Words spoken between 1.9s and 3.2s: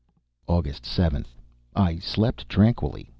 slept tranquilly.